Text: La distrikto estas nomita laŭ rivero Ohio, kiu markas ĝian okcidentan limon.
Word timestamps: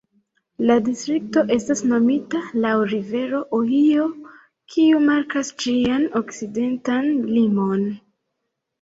La 0.69 0.77
distrikto 0.85 1.43
estas 1.55 1.83
nomita 1.91 2.41
laŭ 2.65 2.73
rivero 2.95 3.43
Ohio, 3.59 4.09
kiu 4.75 5.05
markas 5.13 5.55
ĝian 5.63 6.11
okcidentan 6.25 7.17
limon. 7.39 7.91